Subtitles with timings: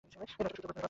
[0.03, 0.79] এ নাটকের সূত্রপাত স্বর্গে।